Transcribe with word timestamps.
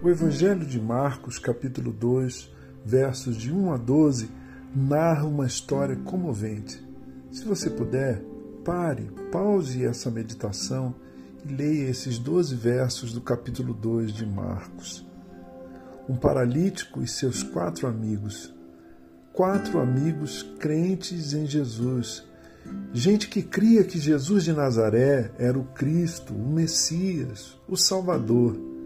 O 0.00 0.08
Evangelho 0.08 0.64
de 0.64 0.80
Marcos, 0.80 1.40
capítulo 1.40 1.92
2, 1.92 2.48
versos 2.84 3.36
de 3.36 3.52
1 3.52 3.72
a 3.72 3.76
12, 3.76 4.30
narra 4.72 5.26
uma 5.26 5.44
história 5.44 5.96
comovente. 5.96 6.80
Se 7.32 7.44
você 7.44 7.68
puder, 7.68 8.22
pare, 8.64 9.10
pause 9.32 9.84
essa 9.84 10.08
meditação 10.08 10.94
e 11.44 11.52
leia 11.52 11.90
esses 11.90 12.16
12 12.16 12.54
versos 12.54 13.12
do 13.12 13.20
capítulo 13.20 13.74
2 13.74 14.12
de 14.12 14.24
Marcos. 14.24 15.04
Um 16.08 16.14
paralítico 16.14 17.02
e 17.02 17.08
seus 17.08 17.42
quatro 17.42 17.88
amigos. 17.88 18.54
Quatro 19.32 19.80
amigos 19.80 20.44
crentes 20.60 21.32
em 21.32 21.44
Jesus. 21.44 22.24
Gente 22.92 23.28
que 23.28 23.42
cria 23.42 23.82
que 23.82 23.98
Jesus 23.98 24.44
de 24.44 24.52
Nazaré 24.52 25.32
era 25.40 25.58
o 25.58 25.64
Cristo, 25.64 26.34
o 26.34 26.48
Messias, 26.52 27.58
o 27.66 27.76
Salvador 27.76 28.77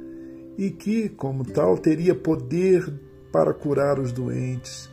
e 0.57 0.71
que, 0.71 1.09
como 1.09 1.45
tal, 1.45 1.79
teria 1.79 2.15
poder 2.15 2.93
para 3.33 3.55
curar 3.55 3.99
os 3.99 4.13
doentes, 4.13 4.91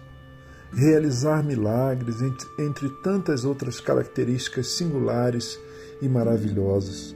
realizar 0.72 1.44
milagres, 1.44 2.18
entre, 2.58 2.90
tantas 3.04 3.44
outras 3.44 3.80
características 3.82 4.68
singulares 4.68 5.60
e 6.02 6.08
maravilhosas. 6.08 7.16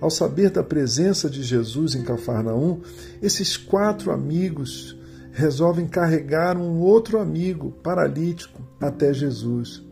Ao 0.00 0.10
saber 0.10 0.50
da 0.50 0.62
presença 0.62 1.30
de 1.30 1.42
Jesus 1.42 1.94
em 1.94 2.04
Cafarnaum, 2.04 2.82
esses 3.22 3.56
quatro 3.56 4.10
amigos 4.12 4.96
resolvem 5.32 5.86
carregar 5.86 6.56
um 6.56 6.78
outro 6.78 7.18
amigo 7.18 7.72
paralítico 7.82 8.62
até 8.80 9.12
Jesus. 9.12 9.82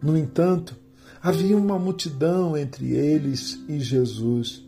No 0.00 0.16
entanto, 0.16 0.76
havia 1.22 1.56
uma 1.56 1.78
multidão 1.78 2.56
entre 2.56 2.92
eles 2.92 3.58
e 3.68 3.78
Jesus. 3.78 4.66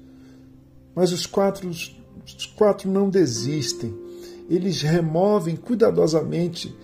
Mas 0.95 1.11
os 1.11 1.27
quatro 1.27 1.71
os 2.27 2.47
quatro 2.47 2.91
não 2.91 3.09
desistem. 3.09 3.95
Eles 4.49 4.83
removem 4.83 5.57
cuidadosamente 5.57 6.75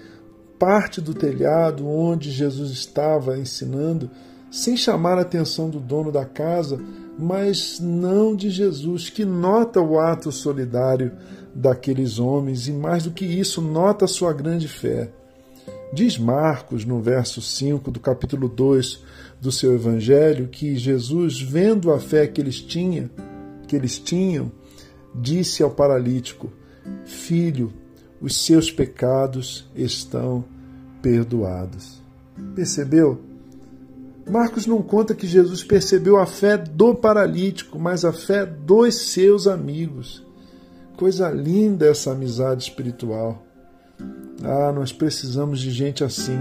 parte 0.59 1.01
do 1.01 1.15
telhado 1.15 1.89
onde 1.89 2.31
Jesus 2.31 2.71
estava 2.71 3.39
ensinando, 3.39 4.11
sem 4.51 4.77
chamar 4.77 5.17
a 5.17 5.23
atenção 5.23 5.71
do 5.71 5.81
dono 5.81 6.13
da 6.13 6.25
casa, 6.25 6.79
mas 7.19 7.81
não 7.81 8.35
de 8.37 8.51
Jesus, 8.51 9.09
que 9.09 9.25
nota 9.25 9.81
o 9.81 9.99
ato 9.99 10.31
solidário 10.31 11.13
daqueles 11.55 12.19
homens 12.19 12.69
e, 12.69 12.73
mais 12.73 13.05
do 13.05 13.11
que 13.11 13.25
isso, 13.25 13.63
nota 13.63 14.05
a 14.05 14.09
sua 14.09 14.33
grande 14.33 14.69
fé. 14.69 15.11
Diz 15.93 16.17
Marcos, 16.19 16.85
no 16.85 17.01
verso 17.01 17.43
5 17.43 17.91
do 17.91 17.99
capítulo 17.99 18.49
2 18.49 19.03
do 19.41 19.51
seu 19.51 19.75
evangelho, 19.75 20.49
que 20.49 20.77
Jesus, 20.77 21.41
vendo 21.41 21.91
a 21.91 21.99
fé 21.99 22.27
que 22.27 22.41
eles 22.41 22.61
tinham, 22.61 23.11
que 23.67 23.75
eles 23.75 23.99
tinham, 23.99 24.53
disse 25.15 25.63
ao 25.63 25.71
paralítico: 25.71 26.53
Filho, 27.05 27.73
os 28.21 28.45
seus 28.45 28.71
pecados 28.71 29.69
estão 29.75 30.45
perdoados. 31.03 32.01
Percebeu? 32.55 33.21
Marcos 34.29 34.67
não 34.67 34.83
conta 34.83 35.15
que 35.15 35.27
Jesus 35.27 35.65
percebeu 35.65 36.19
a 36.19 36.27
fé 36.27 36.57
do 36.57 36.95
paralítico, 36.95 37.79
mas 37.79 38.05
a 38.05 38.13
fé 38.13 38.47
dos 38.47 38.95
seus 38.95 39.47
amigos. 39.47 40.25
Coisa 40.97 41.31
linda 41.31 41.87
essa 41.87 42.13
amizade 42.13 42.63
espiritual. 42.63 43.43
Ah, 44.43 44.73
nós 44.73 44.93
precisamos 44.93 45.61
de 45.61 45.71
gente 45.71 46.05
assim, 46.05 46.39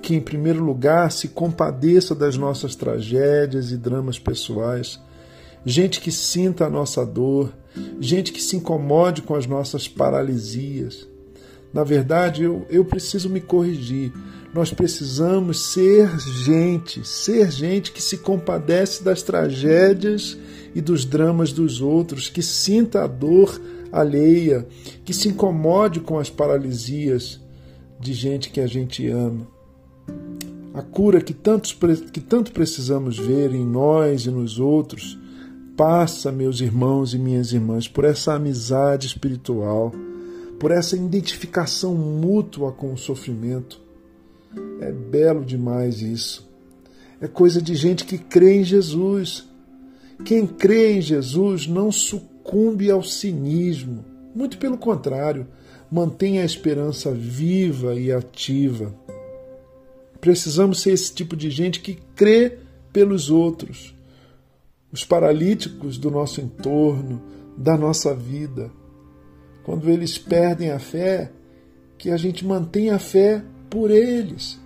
que 0.00 0.14
em 0.14 0.20
primeiro 0.20 0.62
lugar 0.62 1.12
se 1.12 1.28
compadeça 1.28 2.14
das 2.14 2.36
nossas 2.36 2.74
tragédias 2.74 3.70
e 3.70 3.76
dramas 3.76 4.18
pessoais, 4.18 5.00
gente 5.64 6.00
que 6.00 6.10
sinta 6.10 6.66
a 6.66 6.70
nossa 6.70 7.04
dor, 7.04 7.52
gente 8.00 8.32
que 8.32 8.42
se 8.42 8.56
incomode 8.56 9.22
com 9.22 9.34
as 9.34 9.46
nossas 9.46 9.86
paralisias. 9.86 11.06
Na 11.72 11.84
verdade, 11.84 12.42
eu, 12.42 12.66
eu 12.70 12.84
preciso 12.84 13.28
me 13.28 13.40
corrigir. 13.40 14.12
Nós 14.54 14.72
precisamos 14.72 15.72
ser 15.72 16.08
gente, 16.18 17.06
ser 17.06 17.50
gente 17.50 17.92
que 17.92 18.02
se 18.02 18.18
compadece 18.18 19.04
das 19.04 19.22
tragédias 19.22 20.38
e 20.74 20.80
dos 20.80 21.04
dramas 21.04 21.52
dos 21.52 21.82
outros, 21.82 22.30
que 22.30 22.42
sinta 22.42 23.04
a 23.04 23.06
dor 23.06 23.60
alheia, 23.92 24.66
que 25.04 25.12
se 25.12 25.28
incomode 25.28 26.00
com 26.00 26.18
as 26.18 26.30
paralisias 26.30 27.40
de 28.00 28.12
gente 28.12 28.50
que 28.50 28.60
a 28.60 28.66
gente 28.66 29.06
ama. 29.08 29.46
A 30.72 30.82
cura 30.82 31.20
que, 31.20 31.34
tantos, 31.34 31.76
que 32.12 32.20
tanto 32.20 32.52
precisamos 32.52 33.18
ver 33.18 33.52
em 33.52 33.64
nós 33.64 34.26
e 34.26 34.30
nos 34.30 34.58
outros 34.58 35.18
passa, 35.78 36.32
meus 36.32 36.60
irmãos 36.60 37.14
e 37.14 37.18
minhas 37.20 37.52
irmãs, 37.52 37.86
por 37.86 38.04
essa 38.04 38.34
amizade 38.34 39.06
espiritual, 39.06 39.92
por 40.58 40.72
essa 40.72 40.96
identificação 40.96 41.94
mútua 41.94 42.72
com 42.72 42.92
o 42.92 42.98
sofrimento. 42.98 43.80
É 44.80 44.90
belo 44.90 45.44
demais 45.44 46.02
isso. 46.02 46.50
É 47.20 47.28
coisa 47.28 47.62
de 47.62 47.76
gente 47.76 48.04
que 48.04 48.18
crê 48.18 48.56
em 48.56 48.64
Jesus. 48.64 49.46
Quem 50.24 50.48
crê 50.48 50.94
em 50.94 51.00
Jesus 51.00 51.68
não 51.68 51.92
sucumbe 51.92 52.90
ao 52.90 53.04
cinismo. 53.04 54.04
Muito 54.34 54.58
pelo 54.58 54.76
contrário, 54.76 55.46
mantém 55.88 56.40
a 56.40 56.44
esperança 56.44 57.12
viva 57.12 57.94
e 57.94 58.10
ativa. 58.10 58.92
Precisamos 60.20 60.80
ser 60.80 60.90
esse 60.90 61.14
tipo 61.14 61.36
de 61.36 61.50
gente 61.50 61.78
que 61.78 62.00
crê 62.16 62.58
pelos 62.92 63.30
outros 63.30 63.96
os 64.92 65.04
paralíticos 65.04 65.98
do 65.98 66.10
nosso 66.10 66.40
entorno, 66.40 67.22
da 67.56 67.76
nossa 67.76 68.14
vida. 68.14 68.70
Quando 69.64 69.90
eles 69.90 70.16
perdem 70.16 70.70
a 70.70 70.78
fé, 70.78 71.30
que 71.98 72.10
a 72.10 72.16
gente 72.16 72.46
mantenha 72.46 72.96
a 72.96 72.98
fé 72.98 73.42
por 73.68 73.90
eles. 73.90 74.58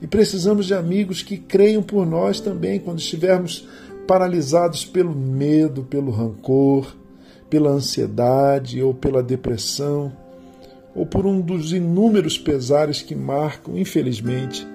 E 0.00 0.06
precisamos 0.06 0.66
de 0.66 0.74
amigos 0.74 1.22
que 1.22 1.36
creiam 1.36 1.82
por 1.82 2.06
nós 2.06 2.40
também 2.40 2.80
quando 2.80 2.98
estivermos 2.98 3.68
paralisados 4.06 4.84
pelo 4.84 5.14
medo, 5.14 5.84
pelo 5.84 6.10
rancor, 6.10 6.94
pela 7.48 7.70
ansiedade 7.70 8.82
ou 8.82 8.92
pela 8.92 9.22
depressão, 9.22 10.12
ou 10.94 11.06
por 11.06 11.26
um 11.26 11.40
dos 11.40 11.72
inúmeros 11.72 12.38
pesares 12.38 13.02
que 13.02 13.14
marcam, 13.14 13.78
infelizmente, 13.78 14.66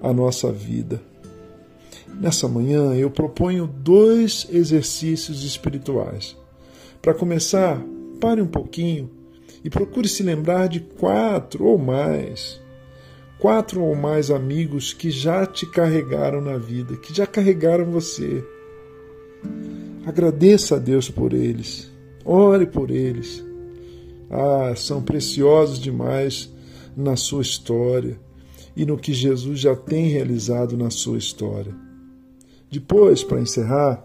a 0.00 0.12
nossa 0.12 0.50
vida. 0.50 1.00
Nessa 2.08 2.48
manhã 2.48 2.94
eu 2.94 3.10
proponho 3.10 3.66
dois 3.66 4.46
exercícios 4.50 5.44
espirituais. 5.44 6.36
Para 7.02 7.14
começar, 7.14 7.82
pare 8.20 8.40
um 8.40 8.46
pouquinho 8.46 9.10
e 9.62 9.70
procure 9.70 10.08
se 10.08 10.22
lembrar 10.22 10.68
de 10.68 10.80
quatro 10.80 11.64
ou 11.64 11.78
mais, 11.78 12.60
quatro 13.38 13.82
ou 13.82 13.94
mais 13.94 14.30
amigos 14.30 14.92
que 14.92 15.10
já 15.10 15.46
te 15.46 15.66
carregaram 15.66 16.40
na 16.40 16.56
vida, 16.56 16.96
que 16.96 17.14
já 17.14 17.26
carregaram 17.26 17.90
você. 17.90 18.44
Agradeça 20.06 20.76
a 20.76 20.78
Deus 20.78 21.10
por 21.10 21.32
eles, 21.32 21.90
ore 22.24 22.66
por 22.66 22.90
eles. 22.90 23.44
Ah, 24.30 24.74
são 24.76 25.02
preciosos 25.02 25.78
demais 25.78 26.52
na 26.96 27.16
sua 27.16 27.42
história 27.42 28.18
e 28.76 28.84
no 28.84 28.96
que 28.96 29.12
Jesus 29.12 29.60
já 29.60 29.76
tem 29.76 30.08
realizado 30.08 30.76
na 30.76 30.90
sua 30.90 31.18
história. 31.18 31.74
Depois, 32.70 33.22
para 33.22 33.40
encerrar, 33.40 34.04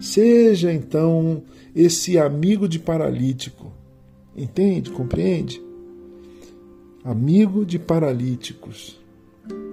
seja 0.00 0.72
então 0.72 1.42
esse 1.74 2.18
amigo 2.18 2.68
de 2.68 2.78
paralítico. 2.78 3.72
Entende? 4.36 4.90
Compreende? 4.90 5.62
Amigo 7.02 7.64
de 7.64 7.78
paralíticos. 7.78 8.98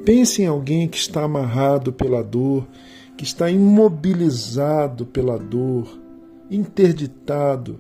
Pense 0.06 0.42
em 0.42 0.46
alguém 0.46 0.88
que 0.88 0.98
está 0.98 1.24
amarrado 1.24 1.92
pela 1.92 2.24
dor, 2.24 2.68
que 3.18 3.24
está 3.24 3.50
imobilizado 3.50 5.06
pela 5.06 5.38
dor, 5.38 6.00
interditado 6.50 7.80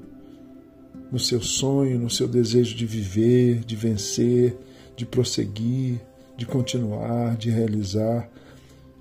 no 1.11 1.19
seu 1.19 1.41
sonho, 1.41 1.99
no 1.99 2.09
seu 2.09 2.27
desejo 2.27 2.75
de 2.75 2.85
viver, 2.85 3.63
de 3.63 3.75
vencer, 3.75 4.57
de 4.95 5.05
prosseguir, 5.05 6.01
de 6.37 6.45
continuar, 6.45 7.35
de 7.37 7.49
realizar 7.49 8.29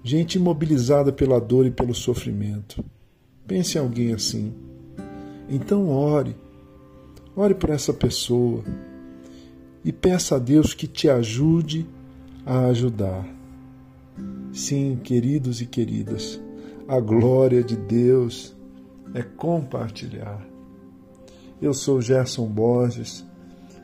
gente 0.05 0.37
imobilizada 0.37 1.11
pela 1.11 1.41
dor 1.41 1.65
e 1.65 1.71
pelo 1.71 1.95
sofrimento. 1.95 2.85
Pense 3.47 3.79
em 3.79 3.81
alguém 3.81 4.13
assim. 4.13 4.53
Então 5.49 5.89
ore. 5.89 6.37
Ore 7.35 7.55
por 7.55 7.71
essa 7.71 7.93
pessoa 7.93 8.63
e 9.85 9.93
peça 9.93 10.37
a 10.37 10.39
Deus 10.39 10.75
que 10.75 10.87
te 10.87 11.09
ajude 11.09 11.87
a 12.45 12.67
ajudar. 12.67 13.27
Sim, 14.53 15.01
queridos 15.03 15.61
e 15.61 15.67
queridas, 15.67 16.41
a 16.87 17.01
glória 17.01 17.63
de 17.63 17.77
Deus 17.77 18.55
é 19.15 19.23
compartilhar. 19.23 20.47
Eu 21.61 21.75
sou 21.75 22.01
Gerson 22.01 22.47
Borges 22.47 23.25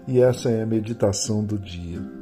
e 0.07 0.21
essa 0.21 0.51
é 0.51 0.63
a 0.63 0.67
meditação 0.67 1.43
do 1.43 1.59
dia. 1.59 2.20